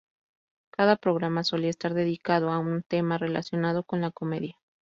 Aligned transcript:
Cada 0.71 0.95
programa 0.95 1.43
solía 1.43 1.69
estar 1.69 1.93
dedicado 1.93 2.49
a 2.49 2.57
un 2.57 2.81
tema 2.81 3.19
relacionado 3.19 3.83
con 3.83 4.01
la 4.01 4.09
comedia. 4.09 4.57